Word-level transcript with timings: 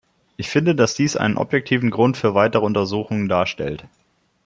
Ich 0.35 0.49
finde, 0.49 0.73
dass 0.73 0.95
dies 0.95 1.15
einen 1.15 1.37
objektiven 1.37 1.91
Grund 1.91 2.17
für 2.17 2.33
weitere 2.33 2.65
Untersuchungen 2.65 3.29
darstellt. 3.29 3.87